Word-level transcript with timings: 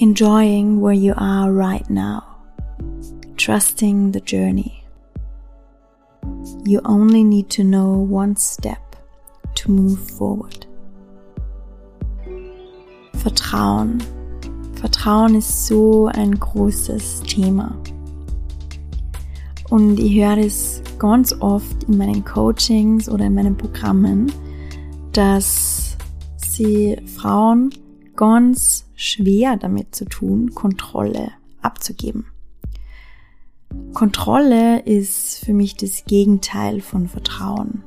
enjoying 0.00 0.80
where 0.80 0.94
you 0.94 1.12
are 1.16 1.52
right 1.52 1.88
now, 1.90 2.22
trusting 3.36 4.12
the 4.12 4.20
journey. 4.20 4.84
You 6.64 6.80
only 6.84 7.24
need 7.24 7.50
to 7.50 7.64
know 7.64 7.94
one 7.94 8.36
step 8.36 8.94
to 9.56 9.72
move 9.72 9.98
forward. 10.10 10.66
Vertrauen. 13.14 14.00
Vertrauen 14.74 15.34
ist 15.34 15.66
so 15.66 16.06
ein 16.06 16.38
großes 16.38 17.22
Thema. 17.22 17.76
Und 19.68 19.98
ich 19.98 20.14
höre 20.14 20.38
es 20.38 20.80
ganz 21.00 21.34
oft 21.40 21.84
in 21.84 21.98
meinen 21.98 22.24
Coachings 22.24 23.08
oder 23.08 23.26
in 23.26 23.34
meinen 23.34 23.56
Programmen, 23.56 24.32
dass 25.12 25.96
sie 26.36 26.96
Frauen 27.16 27.70
ganz 28.14 28.87
schwer 28.98 29.56
damit 29.56 29.94
zu 29.94 30.04
tun, 30.06 30.54
Kontrolle 30.54 31.30
abzugeben. 31.62 32.26
Kontrolle 33.94 34.80
ist 34.80 35.44
für 35.44 35.52
mich 35.52 35.76
das 35.76 36.04
Gegenteil 36.04 36.80
von 36.80 37.06
Vertrauen. 37.06 37.84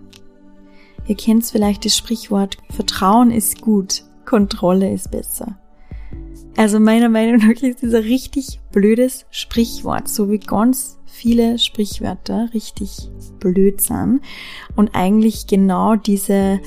Ihr 1.07 1.15
kennt 1.15 1.45
vielleicht 1.45 1.83
das 1.83 1.97
Sprichwort, 1.97 2.57
Vertrauen 2.69 3.31
ist 3.31 3.61
gut, 3.61 4.03
Kontrolle 4.25 4.93
ist 4.93 5.11
besser. 5.11 5.59
Also 6.55 6.79
meiner 6.79 7.09
Meinung 7.09 7.37
nach 7.37 7.61
ist 7.61 7.81
dieser 7.81 8.03
richtig 8.03 8.61
blödes 8.71 9.25
Sprichwort, 9.31 10.07
so 10.07 10.29
wie 10.29 10.39
ganz 10.39 10.97
viele 11.05 11.59
Sprichwörter 11.59 12.49
richtig 12.53 13.09
blöd 13.39 13.81
sind 13.81 14.21
und 14.77 14.95
eigentlich 14.95 15.47
genau 15.47 15.95
diese 15.95 16.61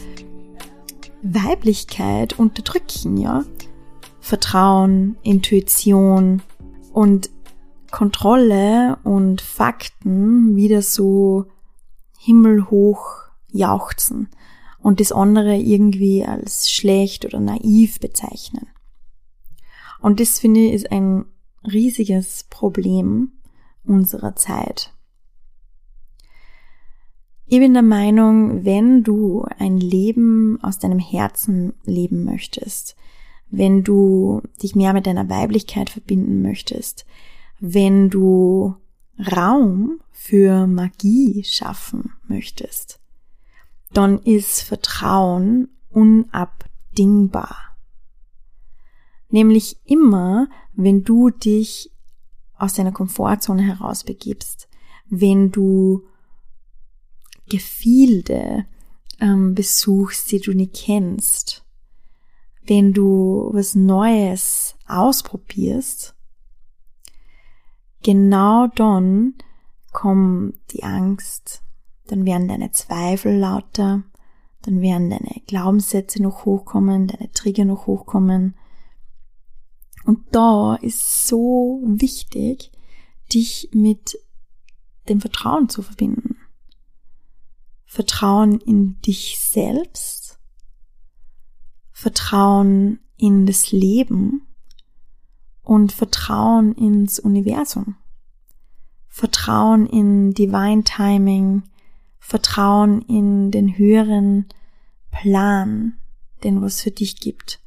Weiblichkeit 1.22 2.38
unterdrücken, 2.38 3.16
ja. 3.16 3.44
Vertrauen, 4.24 5.18
Intuition 5.22 6.40
und 6.94 7.28
Kontrolle 7.90 8.96
und 9.04 9.42
Fakten 9.42 10.56
wieder 10.56 10.80
so 10.80 11.44
himmelhoch 12.18 13.18
jauchzen 13.48 14.30
und 14.78 15.00
das 15.00 15.12
andere 15.12 15.56
irgendwie 15.56 16.24
als 16.24 16.70
schlecht 16.70 17.26
oder 17.26 17.38
naiv 17.38 18.00
bezeichnen. 18.00 18.66
Und 20.00 20.20
das 20.20 20.38
finde 20.38 20.60
ich 20.60 20.72
ist 20.72 20.90
ein 20.90 21.26
riesiges 21.62 22.44
Problem 22.44 23.32
unserer 23.84 24.36
Zeit. 24.36 24.94
Ich 27.44 27.58
bin 27.58 27.74
der 27.74 27.82
Meinung, 27.82 28.64
wenn 28.64 29.02
du 29.02 29.44
ein 29.58 29.76
Leben 29.76 30.58
aus 30.62 30.78
deinem 30.78 30.98
Herzen 30.98 31.74
leben 31.84 32.24
möchtest, 32.24 32.96
wenn 33.56 33.84
du 33.84 34.42
dich 34.62 34.74
mehr 34.74 34.92
mit 34.92 35.06
deiner 35.06 35.28
Weiblichkeit 35.28 35.90
verbinden 35.90 36.42
möchtest, 36.42 37.06
wenn 37.60 38.10
du 38.10 38.74
Raum 39.30 40.00
für 40.10 40.66
Magie 40.66 41.44
schaffen 41.44 42.12
möchtest, 42.26 43.00
dann 43.92 44.18
ist 44.18 44.62
Vertrauen 44.62 45.68
unabdingbar. 45.90 47.56
Nämlich 49.28 49.78
immer, 49.84 50.48
wenn 50.74 51.04
du 51.04 51.30
dich 51.30 51.92
aus 52.56 52.74
deiner 52.74 52.92
Komfortzone 52.92 53.62
herausbegibst, 53.62 54.68
wenn 55.08 55.50
du 55.52 56.02
Gefilde 57.48 58.66
ähm, 59.20 59.54
besuchst, 59.54 60.32
die 60.32 60.40
du 60.40 60.52
nicht 60.54 60.74
kennst, 60.74 61.63
wenn 62.66 62.92
du 62.92 63.50
was 63.52 63.74
Neues 63.74 64.76
ausprobierst, 64.86 66.14
genau 68.02 68.68
dann 68.68 69.34
kommt 69.92 70.54
die 70.72 70.82
Angst, 70.82 71.62
dann 72.06 72.24
werden 72.24 72.48
deine 72.48 72.72
Zweifel 72.72 73.38
lauter, 73.38 74.02
dann 74.62 74.80
werden 74.80 75.10
deine 75.10 75.42
Glaubenssätze 75.46 76.22
noch 76.22 76.44
hochkommen, 76.44 77.06
deine 77.06 77.30
Trigger 77.32 77.64
noch 77.64 77.86
hochkommen. 77.86 78.56
Und 80.04 80.20
da 80.32 80.76
ist 80.76 81.26
so 81.26 81.82
wichtig, 81.86 82.72
dich 83.32 83.70
mit 83.72 84.18
dem 85.08 85.20
Vertrauen 85.20 85.68
zu 85.68 85.82
verbinden. 85.82 86.36
Vertrauen 87.84 88.58
in 88.60 89.00
dich 89.02 89.38
selbst, 89.38 90.23
Vertrauen 92.04 92.98
in 93.16 93.46
das 93.46 93.72
Leben 93.72 94.46
und 95.62 95.90
Vertrauen 95.90 96.74
ins 96.74 97.18
Universum. 97.18 97.96
Vertrauen 99.08 99.86
in 99.86 100.34
Divine 100.34 100.84
Timing, 100.84 101.62
Vertrauen 102.18 103.00
in 103.08 103.50
den 103.50 103.78
höheren 103.78 104.44
Plan, 105.12 105.96
den 106.42 106.60
was 106.60 106.82
für 106.82 106.90
dich 106.90 107.20
gibt. 107.20 107.58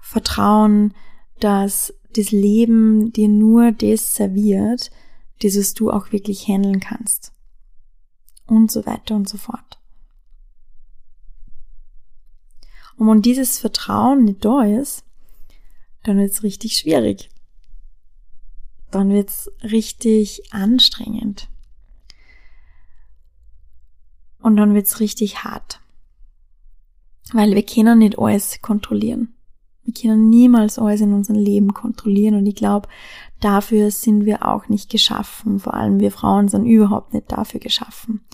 Vertrauen, 0.00 0.94
dass 1.40 1.92
das 2.14 2.30
Leben 2.30 3.12
dir 3.12 3.28
nur 3.28 3.70
das 3.70 4.14
serviert, 4.14 4.90
was 5.42 5.74
du 5.74 5.90
auch 5.90 6.10
wirklich 6.10 6.48
handeln 6.48 6.80
kannst 6.80 7.34
und 8.46 8.70
so 8.70 8.86
weiter 8.86 9.14
und 9.14 9.28
so 9.28 9.36
fort. 9.36 9.78
Und 12.96 13.08
wenn 13.08 13.22
dieses 13.22 13.58
Vertrauen 13.58 14.24
nicht 14.24 14.44
da 14.44 14.62
ist, 14.62 15.04
dann 16.04 16.18
wird 16.18 16.30
es 16.30 16.42
richtig 16.42 16.76
schwierig. 16.76 17.30
Dann 18.90 19.10
wird 19.10 19.30
es 19.30 19.50
richtig 19.62 20.52
anstrengend. 20.52 21.48
Und 24.40 24.56
dann 24.56 24.74
wird 24.74 24.86
es 24.86 25.00
richtig 25.00 25.42
hart. 25.42 25.80
Weil 27.32 27.54
wir 27.54 27.64
können 27.64 27.98
nicht 27.98 28.18
alles 28.18 28.60
kontrollieren. 28.60 29.34
Wir 29.84 29.94
können 29.94 30.28
niemals 30.30 30.78
alles 30.78 31.00
in 31.00 31.12
unserem 31.12 31.38
Leben 31.38 31.74
kontrollieren 31.74 32.36
und 32.36 32.46
ich 32.46 32.54
glaube, 32.54 32.88
dafür 33.40 33.90
sind 33.90 34.24
wir 34.24 34.46
auch 34.46 34.68
nicht 34.68 34.90
geschaffen. 34.90 35.58
Vor 35.58 35.74
allem 35.74 36.00
wir 36.00 36.10
Frauen 36.10 36.48
sind 36.48 36.64
überhaupt 36.64 37.12
nicht 37.12 37.30
dafür 37.30 37.60
geschaffen. 37.60 38.24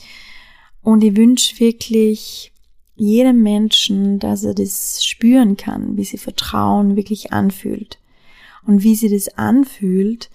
Und 0.83 1.03
ich 1.03 1.17
wünsche 1.17 1.59
wirklich 1.59 2.53
jedem 3.01 3.43
Menschen, 3.43 4.19
dass 4.19 4.45
er 4.45 4.55
das 4.55 5.03
spüren 5.05 5.57
kann, 5.57 5.97
wie 5.97 6.05
sie 6.05 6.19
Vertrauen 6.19 6.97
wirklich 6.97 7.33
anfühlt. 7.33 7.99
Und 8.67 8.83
wie 8.83 8.95
sie 8.95 9.09
das 9.09 9.29
anfühlt, 9.39 10.31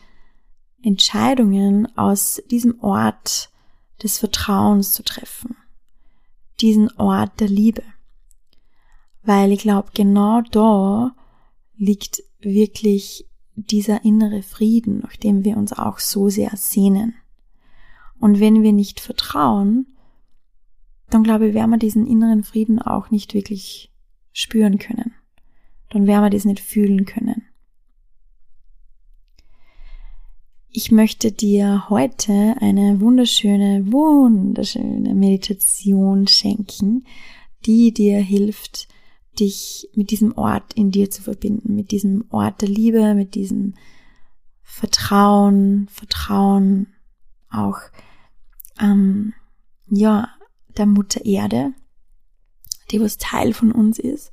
Entscheidungen 0.81 1.87
aus 1.95 2.41
diesem 2.49 2.79
Ort 2.81 3.51
des 4.01 4.17
Vertrauens 4.17 4.93
zu 4.93 5.03
treffen. 5.03 5.55
Diesen 6.59 6.91
Ort 6.97 7.39
der 7.39 7.49
Liebe. 7.49 7.83
Weil 9.21 9.51
ich 9.51 9.59
glaube, 9.59 9.89
genau 9.93 10.41
da 10.41 11.15
liegt 11.77 12.23
wirklich 12.39 13.27
dieser 13.55 14.03
innere 14.03 14.41
Frieden, 14.41 15.01
nach 15.01 15.15
dem 15.15 15.45
wir 15.45 15.57
uns 15.57 15.71
auch 15.71 15.99
so 15.99 16.29
sehr 16.29 16.51
sehnen. 16.55 17.13
Und 18.19 18.39
wenn 18.39 18.63
wir 18.63 18.73
nicht 18.73 18.99
vertrauen, 18.99 19.94
dann 21.15 21.23
glaube 21.23 21.47
ich, 21.47 21.53
werden 21.53 21.71
wir 21.71 21.77
diesen 21.77 22.05
inneren 22.05 22.43
Frieden 22.43 22.81
auch 22.81 23.09
nicht 23.09 23.33
wirklich 23.33 23.89
spüren 24.33 24.79
können. 24.79 25.13
Dann 25.89 26.07
werden 26.07 26.23
wir 26.23 26.29
das 26.29 26.43
nicht 26.43 26.59
fühlen 26.59 27.05
können. 27.05 27.43
Ich 30.67 30.91
möchte 30.91 31.31
dir 31.31 31.89
heute 31.89 32.57
eine 32.59 32.99
wunderschöne, 32.99 33.93
wunderschöne 33.93 35.15
Meditation 35.15 36.27
schenken, 36.27 37.05
die 37.65 37.93
dir 37.93 38.19
hilft, 38.19 38.89
dich 39.39 39.89
mit 39.95 40.11
diesem 40.11 40.37
Ort 40.37 40.73
in 40.73 40.91
dir 40.91 41.09
zu 41.09 41.21
verbinden, 41.21 41.75
mit 41.75 41.91
diesem 41.91 42.25
Ort 42.29 42.61
der 42.61 42.67
Liebe, 42.67 43.15
mit 43.15 43.35
diesem 43.35 43.75
Vertrauen, 44.63 45.87
Vertrauen 45.87 46.87
auch, 47.49 47.79
ähm, 48.81 49.33
ja, 49.87 50.27
der 50.77 50.85
Mutter 50.85 51.25
Erde, 51.25 51.73
die 52.91 53.01
was 53.01 53.17
Teil 53.17 53.53
von 53.53 53.71
uns 53.71 53.99
ist, 53.99 54.31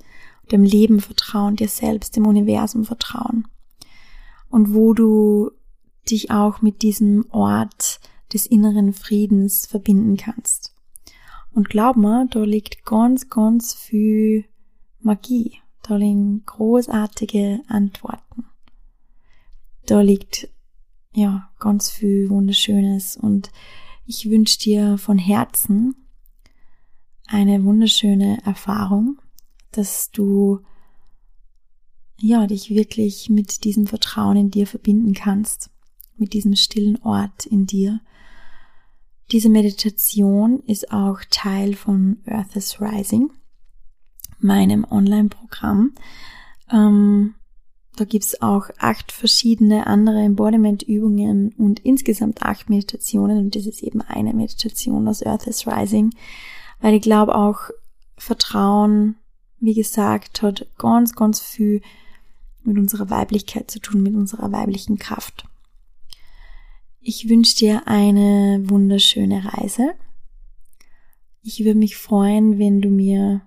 dem 0.50 0.62
Leben 0.62 1.00
vertrauen, 1.00 1.56
dir 1.56 1.68
selbst, 1.68 2.16
dem 2.16 2.26
Universum 2.26 2.84
vertrauen. 2.84 3.48
Und 4.48 4.74
wo 4.74 4.92
du 4.92 5.50
dich 6.10 6.30
auch 6.30 6.62
mit 6.62 6.82
diesem 6.82 7.24
Ort 7.30 8.00
des 8.32 8.46
inneren 8.46 8.92
Friedens 8.92 9.66
verbinden 9.66 10.16
kannst. 10.16 10.74
Und 11.52 11.68
glaub 11.68 11.96
mir, 11.96 12.26
da 12.30 12.44
liegt 12.44 12.84
ganz, 12.84 13.28
ganz 13.28 13.74
viel 13.74 14.46
Magie. 15.00 15.58
Da 15.82 15.96
liegen 15.96 16.44
großartige 16.46 17.60
Antworten. 17.68 18.46
Da 19.86 20.00
liegt 20.00 20.48
ja 21.12 21.50
ganz 21.58 21.90
viel 21.90 22.30
Wunderschönes 22.30 23.16
und 23.16 23.50
ich 24.06 24.30
wünsche 24.30 24.58
dir 24.58 24.96
von 24.96 25.18
Herzen 25.18 25.94
eine 27.32 27.64
wunderschöne 27.64 28.38
Erfahrung, 28.44 29.18
dass 29.70 30.10
du 30.10 30.60
ja, 32.20 32.46
dich 32.46 32.70
wirklich 32.70 33.30
mit 33.30 33.64
diesem 33.64 33.86
Vertrauen 33.86 34.36
in 34.36 34.50
dir 34.50 34.66
verbinden 34.66 35.14
kannst, 35.14 35.70
mit 36.16 36.34
diesem 36.34 36.54
stillen 36.54 37.02
Ort 37.02 37.46
in 37.46 37.66
dir. 37.66 38.00
Diese 39.32 39.48
Meditation 39.48 40.60
ist 40.66 40.92
auch 40.92 41.20
Teil 41.30 41.74
von 41.74 42.18
Earth 42.26 42.54
is 42.54 42.80
Rising, 42.80 43.30
meinem 44.38 44.84
Online-Programm. 44.88 45.94
Ähm, 46.70 47.34
da 47.96 48.04
gibt's 48.04 48.40
auch 48.40 48.68
acht 48.78 49.10
verschiedene 49.10 49.86
andere 49.86 50.20
Embodiment-Übungen 50.20 51.54
und 51.56 51.80
insgesamt 51.80 52.42
acht 52.42 52.70
Meditationen 52.70 53.38
und 53.38 53.56
das 53.56 53.66
ist 53.66 53.82
eben 53.82 54.02
eine 54.02 54.34
Meditation 54.34 55.08
aus 55.08 55.24
Earth 55.24 55.46
is 55.46 55.66
Rising, 55.66 56.10
weil 56.82 56.94
ich 56.94 57.02
glaube 57.02 57.34
auch 57.34 57.70
Vertrauen, 58.18 59.16
wie 59.60 59.72
gesagt, 59.72 60.42
hat 60.42 60.66
ganz, 60.76 61.14
ganz 61.14 61.40
viel 61.40 61.80
mit 62.64 62.76
unserer 62.76 63.08
Weiblichkeit 63.08 63.70
zu 63.70 63.78
tun, 63.78 64.02
mit 64.02 64.14
unserer 64.14 64.52
weiblichen 64.52 64.98
Kraft. 64.98 65.44
Ich 67.00 67.28
wünsche 67.28 67.56
dir 67.56 67.86
eine 67.86 68.62
wunderschöne 68.66 69.44
Reise. 69.44 69.94
Ich 71.40 71.64
würde 71.64 71.78
mich 71.78 71.96
freuen, 71.96 72.58
wenn 72.58 72.80
du 72.80 72.90
mir 72.90 73.42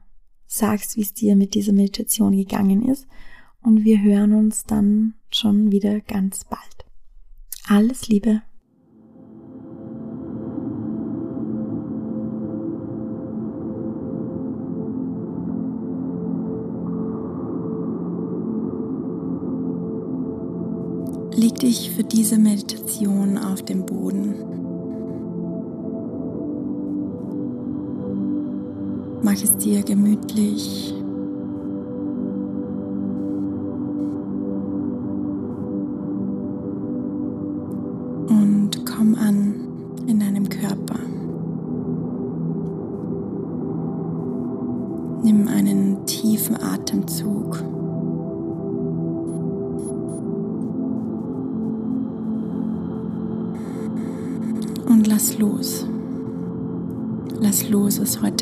sagst, 0.48 0.96
wie 0.96 1.02
es 1.02 1.14
dir 1.14 1.36
mit 1.36 1.54
dieser 1.56 1.74
Meditation 1.74 2.36
gegangen 2.36 2.88
ist 2.88 3.08
und 3.62 3.84
wir 3.84 4.02
hören 4.02 4.34
uns 4.34 4.64
dann 4.64 5.16
schon 5.30 5.72
wieder 5.72 6.00
ganz 6.00 6.46
bald. 6.46 6.86
Alles 7.68 8.08
Liebe. 8.08 8.42
Dich 21.56 21.92
für 21.92 22.04
diese 22.04 22.38
Meditation 22.38 23.38
auf 23.38 23.64
den 23.64 23.86
Boden. 23.86 24.36
Mach 29.22 29.34
es 29.34 29.58
dir 29.58 29.84
gemütlich 29.84 30.95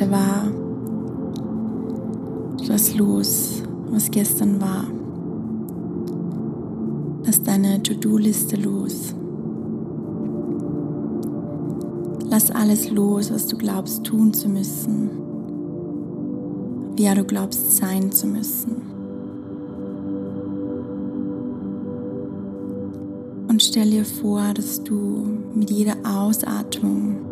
heute 0.03 0.11
war. 0.11 0.51
Lass 2.67 2.95
los, 2.95 3.61
was 3.89 4.09
gestern 4.09 4.61
war. 4.61 4.85
Lass 7.25 7.41
deine 7.43 7.81
To-Do-Liste 7.81 8.57
los. 8.57 9.13
Lass 12.29 12.51
alles 12.51 12.89
los, 12.89 13.31
was 13.31 13.47
du 13.47 13.57
glaubst 13.57 14.03
tun 14.03 14.33
zu 14.33 14.49
müssen. 14.49 15.09
Wer 16.95 17.15
du 17.15 17.23
glaubst 17.23 17.77
sein 17.77 18.11
zu 18.11 18.27
müssen. 18.27 18.81
Und 23.47 23.61
stell 23.61 23.91
dir 23.91 24.05
vor, 24.05 24.41
dass 24.55 24.83
du 24.83 25.27
mit 25.53 25.69
jeder 25.69 25.95
Ausatmung 26.03 27.22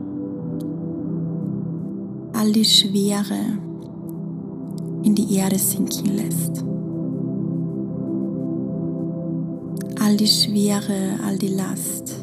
all 2.41 2.51
die 2.51 2.65
Schwere 2.65 3.59
in 5.03 5.13
die 5.13 5.35
Erde 5.35 5.59
sinken 5.59 6.07
lässt. 6.17 6.65
All 9.99 10.17
die 10.17 10.25
Schwere, 10.25 11.19
all 11.23 11.37
die 11.37 11.49
Last 11.49 12.15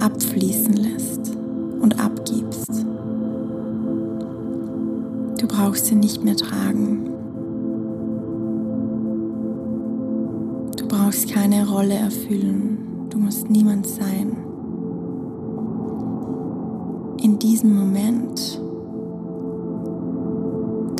abfließen 0.00 0.72
lässt 0.72 1.36
und 1.82 2.00
abgibst. 2.00 2.86
Du 5.38 5.46
brauchst 5.46 5.86
sie 5.86 5.94
nicht 5.94 6.24
mehr 6.24 6.36
tragen. 6.36 7.04
Du 10.78 10.88
brauchst 10.88 11.30
keine 11.30 11.68
Rolle 11.68 11.96
erfüllen. 11.96 12.78
Du 13.10 13.18
musst 13.18 13.50
niemand 13.50 13.86
sein. 13.86 14.38
In 17.22 17.38
diesem 17.38 17.74
Moment 17.74 18.61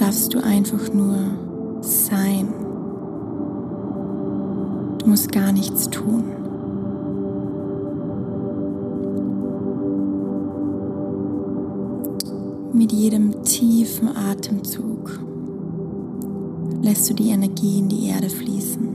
darfst 0.02 0.34
du 0.34 0.42
einfach 0.42 0.92
nur 0.92 1.16
sein. 1.80 2.48
Du 4.98 5.08
musst 5.08 5.30
gar 5.30 5.52
nichts 5.52 5.88
tun. 5.90 6.24
Mit 12.72 12.92
jedem 12.92 13.44
tiefen 13.44 14.08
Atemzug 14.16 15.20
lässt 16.82 17.08
du 17.08 17.14
die 17.14 17.30
Energie 17.30 17.78
in 17.78 17.88
die 17.88 18.08
Erde 18.08 18.28
fließen. 18.28 18.88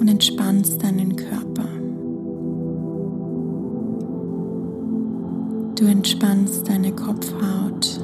und 0.00 0.08
entspannst 0.08 0.82
deinen 0.82 1.16
Körper. 1.16 1.73
Du 5.84 5.90
entspannst 5.90 6.66
deine 6.66 6.92
Kopfhaut, 6.92 8.00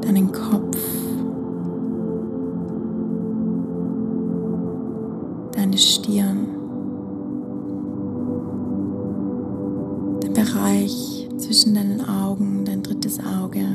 deinen 0.00 0.32
Kopf, 0.32 0.78
deine 5.54 5.76
Stirn, 5.76 6.46
den 10.22 10.32
Bereich 10.32 11.28
zwischen 11.36 11.74
deinen 11.74 12.00
Augen, 12.00 12.64
dein 12.64 12.82
drittes 12.82 13.18
Auge. 13.20 13.66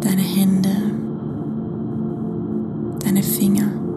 Deine 0.00 0.22
Hände, 0.22 0.70
deine 3.04 3.22
Finger. 3.22 3.87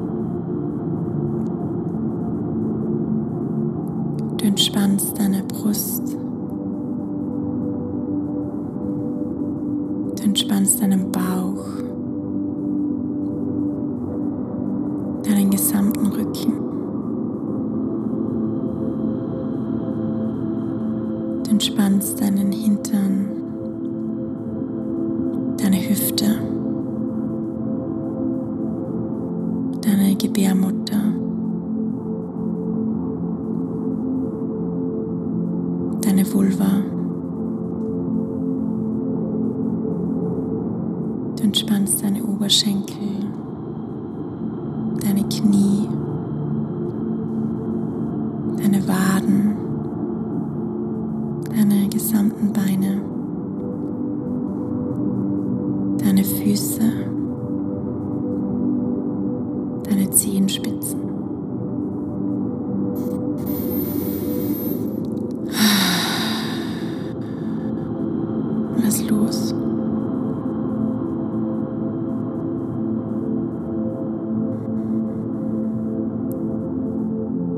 Vulva. 36.33 36.81
Du 41.35 41.43
entspannst 41.43 42.01
deine 42.01 42.23
Oberschenkel, 42.23 42.95
deine 45.01 45.23
Knie, 45.27 45.89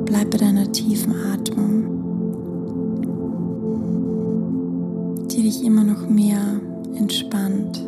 Bleib 0.05 0.31
bei 0.31 0.38
deiner 0.38 0.72
tiefen 0.72 1.13
Atmung, 1.33 1.83
die 5.29 5.43
dich 5.43 5.63
immer 5.63 5.83
noch 5.83 6.07
mehr 6.10 6.62
entspannt 6.95 7.79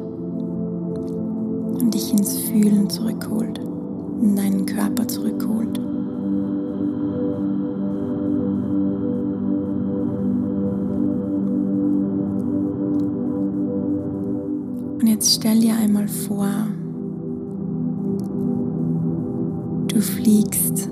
und 1.80 1.94
dich 1.94 2.12
ins 2.12 2.38
Fühlen 2.38 2.90
zurückholt, 2.90 3.60
in 4.22 4.36
deinen 4.36 4.66
Körper 4.66 5.08
zurückholt. 5.08 5.78
Und 15.00 15.08
jetzt 15.08 15.36
stell 15.36 15.60
dir 15.60 15.76
einmal 15.76 16.08
vor, 16.08 16.50
du 19.88 20.02
fliegst 20.02 20.90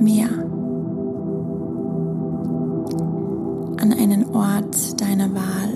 Meer, 0.00 0.28
an 3.80 3.92
einen 3.92 4.24
Ort 4.34 5.00
deiner 5.00 5.28
Wahl. 5.34 5.72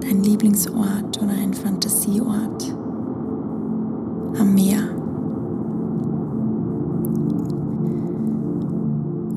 Dein 0.00 0.22
Lieblingsort 0.22 1.22
oder 1.22 1.32
ein 1.32 1.54
Fantasieort 1.54 2.74
am 4.38 4.54
Meer. 4.54 4.82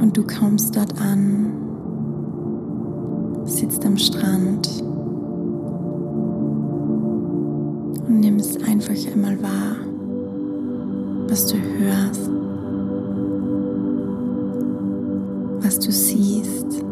Und 0.01 0.15
du 0.15 0.23
kommst 0.23 0.75
dort 0.75 0.99
an, 0.99 1.51
sitzt 3.45 3.85
am 3.85 3.97
Strand 3.97 4.83
einfach 8.89 9.11
einmal 9.11 9.41
wahr, 9.41 9.77
was 11.27 11.47
du 11.47 11.57
hörst, 11.57 12.29
was 15.63 15.79
du 15.79 15.91
siehst, 15.91 16.83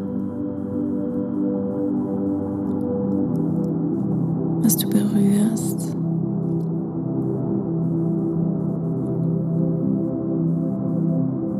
was 4.62 4.77
du 4.77 4.89
berührst. 4.89 5.95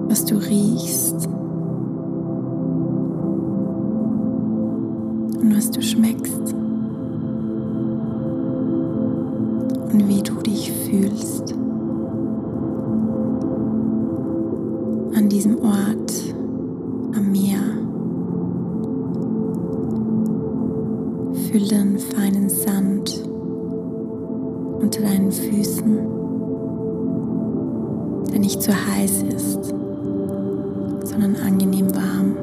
Was 0.10 0.26
du 0.26 0.36
riechst 0.36 1.28
und 5.42 5.56
was 5.56 5.72
du 5.72 5.82
schmeckst. 5.82 6.63
Fühl 21.54 21.68
den 21.68 22.00
feinen 22.00 22.50
Sand 22.50 23.24
unter 24.82 25.02
deinen 25.02 25.32
Füßen, 25.32 26.00
der 28.32 28.40
nicht 28.40 28.60
zu 28.60 28.72
heiß 28.72 29.22
ist, 29.22 29.66
sondern 31.04 31.36
angenehm 31.36 31.94
warm. 31.94 32.36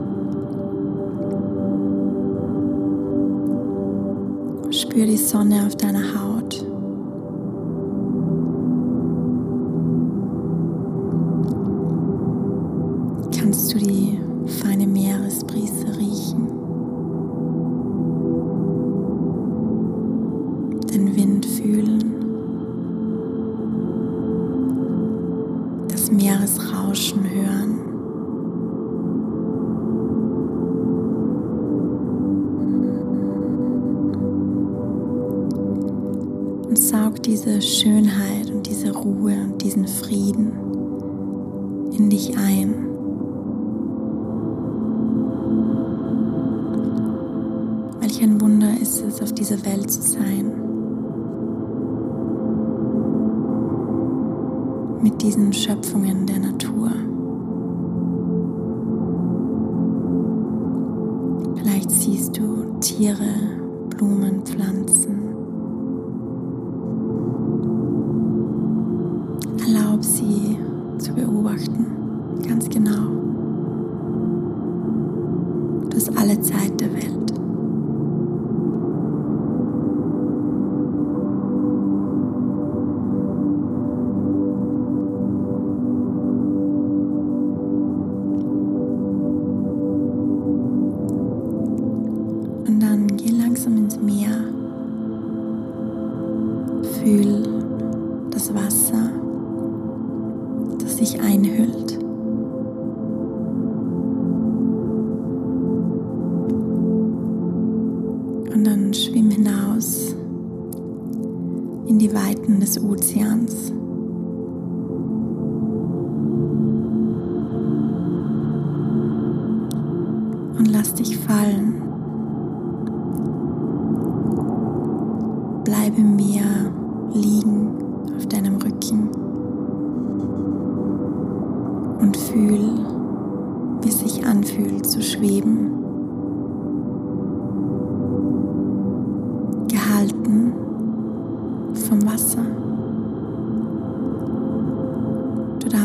Spür 4.71 5.07
die 5.07 5.17
Sonne 5.17 5.67
auf 5.67 5.75
deiner 5.75 6.05
Haut. 6.15 6.65
kannst 13.37 13.75
du 13.75 13.79
die 13.79 14.21
feine 14.63 14.87
Meeresbrise 14.87 15.99
riechen, 15.99 16.47
Mit 55.03 55.23
diesen 55.23 55.53
Schöpfungen 55.53 56.27
der 56.27 56.39
Natur. 56.41 56.91
Vielleicht 61.57 61.91
siehst 61.91 62.37
du 62.37 62.79
Tiere, 62.81 63.35
Blumen, 63.89 64.45
Pflanzen. 64.45 65.30
Fühl 97.03 98.29
das 98.31 98.55
Wasser, 98.55 99.11
das 100.79 100.99
sich 100.99 101.19
einhüllt. 101.19 101.97
Und 108.53 108.65
dann 108.65 108.93
schwimm 108.93 109.31
hinaus 109.31 110.15
in 111.87 111.99
die 111.99 112.13
Weiten 112.13 112.61
des 112.61 112.79
Ozeans. 112.83 113.73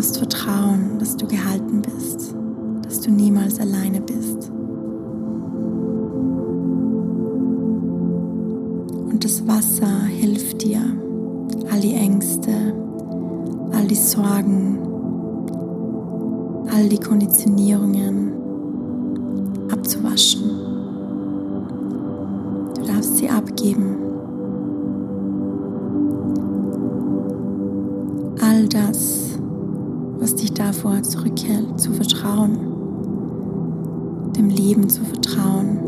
Darfst 0.05 0.19
vertrauen, 0.19 0.99
dass 0.99 1.17
du 1.17 1.25
gehalten 1.25 1.81
bist, 1.81 2.35
dass 2.83 3.01
du 3.01 3.09
niemals 3.09 3.59
alleine 3.59 4.01
bist. 4.01 4.51
Und 9.09 9.23
das 9.23 9.47
Wasser 9.47 10.03
hilft 10.03 10.61
dir, 10.63 10.81
all 11.71 11.79
die 11.79 11.95
Ängste, 11.95 12.51
all 13.71 13.87
die 13.87 13.95
Sorgen, 13.95 14.77
all 16.71 16.87
die 16.87 16.99
Konditionierungen 16.99 18.31
abzuwaschen. 19.71 20.54
Zurückhält, 31.45 31.79
zu 31.79 31.91
vertrauen, 31.93 32.57
dem 34.35 34.49
Leben 34.49 34.89
zu 34.89 35.03
vertrauen, 35.03 35.79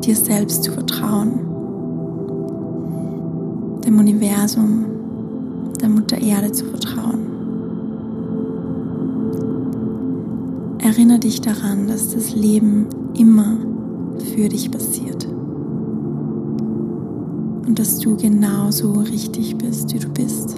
dir 0.00 0.16
selbst 0.16 0.64
zu 0.64 0.72
vertrauen, 0.72 1.40
dem 3.84 3.98
Universum, 3.98 4.84
der 5.80 5.88
Mutter 5.88 6.20
Erde 6.20 6.52
zu 6.52 6.66
vertrauen. 6.66 7.18
Erinnere 10.78 11.20
dich 11.20 11.40
daran, 11.40 11.88
dass 11.88 12.14
das 12.14 12.34
Leben 12.34 12.86
immer 13.18 13.56
für 14.34 14.48
dich 14.48 14.70
passiert 14.70 15.26
und 17.66 17.78
dass 17.78 17.98
du 17.98 18.16
genauso 18.16 18.92
richtig 18.92 19.56
bist, 19.56 19.94
wie 19.94 19.98
du 19.98 20.08
bist. 20.08 20.56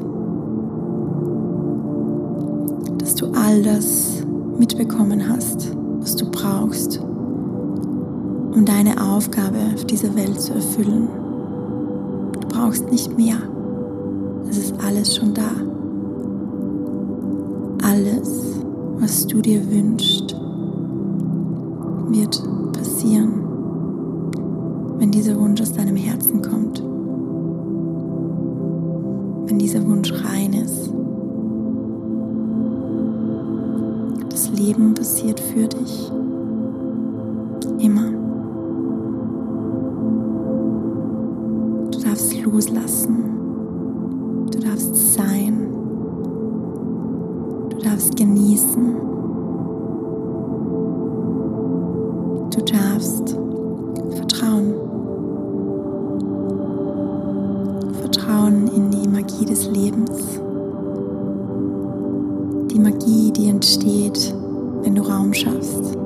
All 3.53 3.63
das 3.63 4.25
mitbekommen 4.59 5.29
hast, 5.29 5.77
was 6.01 6.17
du 6.17 6.31
brauchst, 6.31 6.99
um 6.99 8.65
deine 8.65 8.99
Aufgabe 8.99 9.59
auf 9.75 9.85
dieser 9.85 10.15
Welt 10.15 10.41
zu 10.41 10.55
erfüllen. 10.55 11.09
Du 12.33 12.49
brauchst 12.49 12.91
nicht 12.91 13.15
mehr. 13.19 13.37
Es 14.49 14.57
ist 14.57 14.75
alles 14.83 15.17
schon 15.17 15.35
da. 15.35 15.51
Alles, 17.83 18.55
was 19.01 19.27
du 19.27 19.43
dir 19.43 19.61
wünschst, 19.71 20.35
wird 22.09 22.43
passieren, 22.73 23.33
wenn 24.99 25.11
dieser 25.11 25.39
Wunsch 25.39 25.61
aus 25.61 25.73
deinem 25.75 25.97
Herzen 25.97 26.41
kommt 26.41 26.62
passiert 35.23 35.41
für 35.41 35.69
dich. 35.69 36.11
Immer. 37.79 38.11
Du 41.91 41.99
darfst 42.01 42.43
loslassen. 42.43 43.25
Du 44.51 44.59
darfst 44.59 45.15
sein. 45.15 45.69
Du 47.71 47.79
darfst 47.79 48.17
genießen. 48.17 48.97
Du 52.51 52.61
darfst 52.65 53.39
vertrauen. 54.17 54.75
Vertrauen 58.01 58.69
in 58.75 58.91
die 58.91 59.09
Magie 59.09 59.45
des 59.45 59.71
Lebens. 59.71 60.41
Die 62.73 62.79
Magie, 62.81 63.31
die 63.31 63.49
entsteht, 63.49 64.35
wenn 64.83 64.95
du 64.95 65.03
Raum 65.03 65.33
schaffst. 65.33 65.97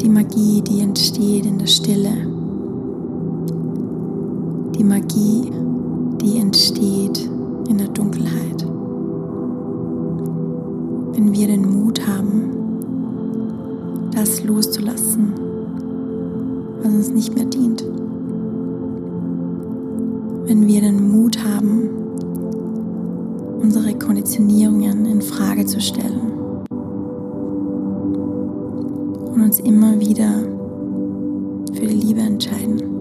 Die 0.00 0.08
Magie, 0.08 0.62
die 0.62 0.80
entsteht 0.80 1.46
in 1.46 1.58
der 1.58 1.66
Stille. 1.66 2.12
Die 4.76 4.84
Magie, 4.84 5.50
die 6.20 6.38
entsteht 6.38 7.30
in 7.68 7.78
der 7.78 7.88
Dunkelheit. 7.88 8.66
Wenn 11.12 11.32
wir 11.32 11.46
den 11.46 11.68
Mut 11.70 12.00
haben, 12.06 12.50
das 14.12 14.42
loszulassen, 14.44 15.32
was 16.82 16.94
uns 16.94 17.10
nicht 17.10 17.34
mehr 17.34 17.44
dient 17.44 17.84
wenn 20.50 20.66
wir 20.66 20.80
den 20.80 21.12
Mut 21.12 21.38
haben, 21.44 21.88
unsere 23.62 23.94
Konditionierungen 23.94 25.06
in 25.06 25.22
Frage 25.22 25.64
zu 25.64 25.80
stellen 25.80 26.29
und 29.40 29.46
uns 29.46 29.60
immer 29.60 29.98
wieder 29.98 30.42
für 31.72 31.86
die 31.86 31.94
Liebe 31.94 32.20
entscheiden, 32.20 32.99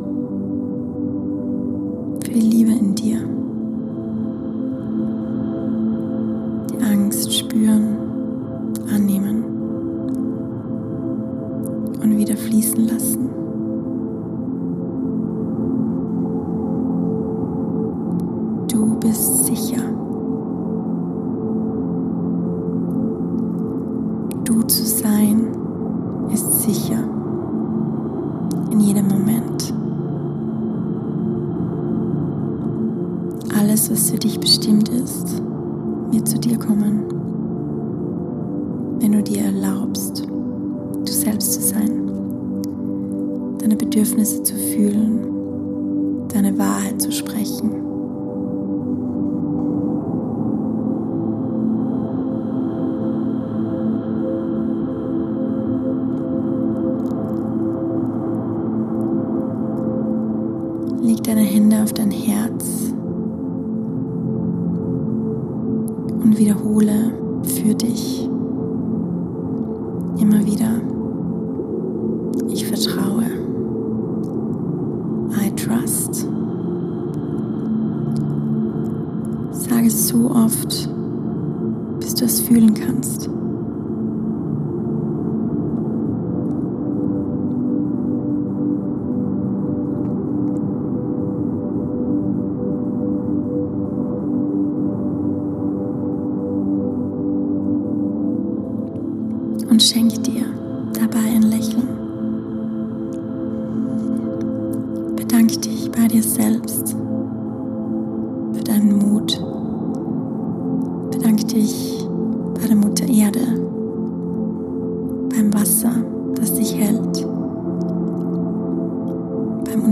wenn 39.10 39.24
du 39.24 39.32
dir 39.32 39.46
erlaubst, 39.46 40.24
du 40.28 41.12
selbst 41.12 41.54
zu 41.54 41.62
sein, 41.62 42.06
deine 43.58 43.76
Bedürfnisse 43.76 44.44
zu 44.44 44.54
fühlen, 44.54 46.28
deine 46.28 46.56
Wahrheit 46.60 47.02
zu 47.02 47.12
sprechen. 47.12 47.79
Sag 79.52 79.86
es 79.86 80.08
so 80.08 80.32
oft, 80.32 80.90
bis 82.00 82.16
du 82.16 82.26
es 82.26 82.42
fühlen 82.42 82.74
kannst. 82.74 83.30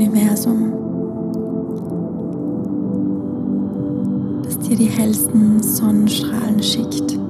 Universum, 0.07 0.73
das 4.43 4.57
dir 4.59 4.77
die 4.77 4.85
hellsten 4.85 5.61
Sonnenstrahlen 5.61 6.63
schickt. 6.63 7.26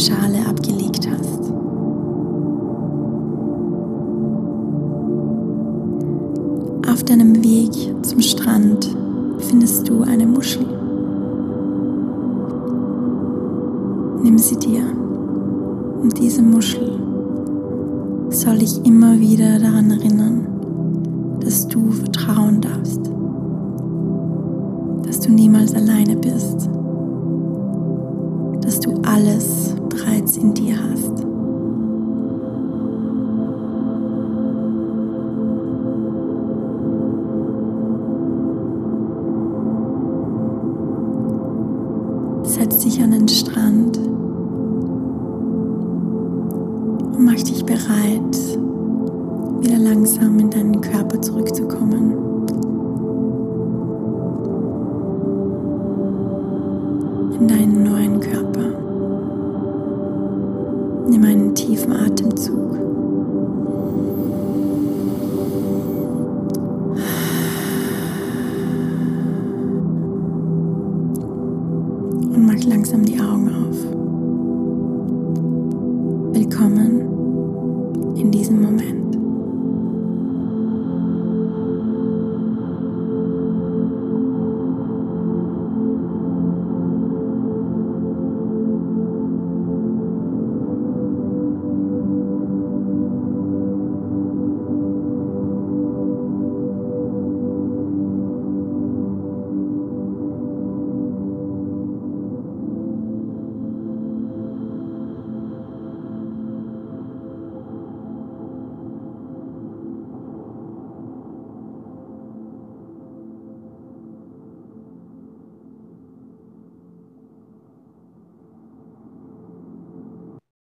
Schale 0.00 0.46
abgelegt 0.48 1.08
hast. 1.10 1.40
deinem 7.10 7.42
Weg 7.42 7.72
zum 8.02 8.20
Strand 8.20 8.96
findest 9.38 9.88
du 9.88 10.02
eine 10.02 10.26
Muschel. 10.26 10.64
Nimm 14.22 14.38
sie 14.38 14.56
dir 14.56 14.82
und 16.00 16.16
diese 16.16 16.40
Muschel 16.40 17.00
soll 18.28 18.58
dich 18.58 18.86
immer 18.86 19.18
wieder 19.18 19.58
daran 19.58 19.90
erinnern, 19.90 20.46
dass 21.40 21.66
du 21.66 21.90
vertrauen 21.90 22.60
darfst, 22.60 23.10
dass 25.04 25.18
du 25.18 25.32
niemals 25.32 25.74
alleine 25.74 26.14
bist, 26.14 26.70
dass 28.60 28.78
du 28.78 28.94
alles 29.02 29.69
bereits 30.00 30.36
in 30.36 30.54
dir 30.54 30.76
hast. 30.76 31.18
Setz 42.44 42.78
dich 42.78 43.02
an 43.02 43.10
den 43.12 43.28
Strand 43.28 43.98
und 47.16 47.24
mach 47.24 47.34
dich 47.34 47.64
bereit, 47.64 47.78
wieder 49.60 49.78
langsam 49.78 50.38
in 50.38 50.50
deinen 50.50 50.80
Körper 50.80 51.20
zurückzukommen. 51.20 52.29